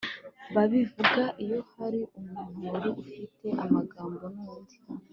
babivuga 0.55 1.23
iyo 1.43 1.59
hari 1.73 2.01
umuntu 2.17 2.59
wari 2.71 2.89
ufitanye 3.01 3.51
amagambo 3.65 4.23
n'undi 4.35 4.75